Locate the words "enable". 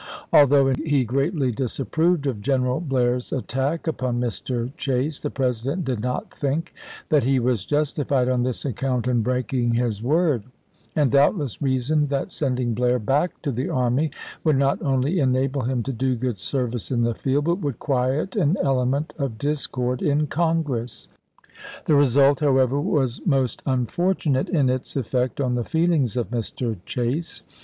15.19-15.61